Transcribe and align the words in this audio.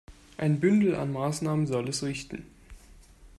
Ein 0.37 0.59
Bündel 0.59 0.95
an 0.95 1.11
Maßnahmen 1.13 1.67
soll 1.67 1.87
es 1.87 2.01
richten. 2.01 2.47